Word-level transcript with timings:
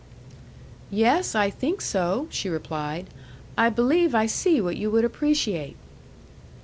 "Yes, 0.89 1.35
I 1.35 1.51
think 1.51 1.79
so," 1.79 2.25
she 2.31 2.49
replied. 2.49 3.05
"I 3.55 3.69
believe 3.69 4.15
I 4.15 4.25
see 4.25 4.59
what 4.59 4.75
you 4.75 4.89
would 4.89 5.05
appreciate." 5.05 5.75